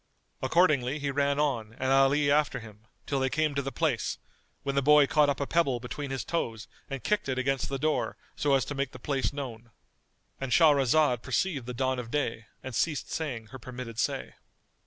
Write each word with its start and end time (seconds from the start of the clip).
Accordingly 0.41 0.97
he 0.97 1.11
ran 1.11 1.39
on 1.39 1.73
and 1.73 1.91
Ali 1.91 2.31
after 2.31 2.59
him, 2.59 2.87
till 3.05 3.19
they 3.19 3.29
came 3.29 3.53
to 3.53 3.61
the 3.61 3.71
place, 3.71 4.17
when 4.63 4.73
the 4.73 4.81
boy 4.81 5.05
caught 5.05 5.29
up 5.29 5.39
a 5.39 5.45
pebble 5.45 5.79
between 5.79 6.09
his 6.09 6.25
toes 6.25 6.67
and 6.89 7.03
kicked 7.03 7.29
it 7.29 7.37
against 7.37 7.69
the 7.69 7.77
door 7.77 8.17
so 8.35 8.55
as 8.55 8.65
to 8.65 8.73
make 8.73 8.93
the 8.93 8.97
place 8.97 9.31
known.——And 9.31 10.51
Shahrazad 10.51 11.21
perceived 11.21 11.67
the 11.67 11.75
dawn 11.75 11.99
of 11.99 12.09
day 12.09 12.47
and 12.63 12.73
ceased 12.73 13.11
saying 13.11 13.49
her 13.51 13.59
permitted 13.59 13.99
say. 13.99 14.33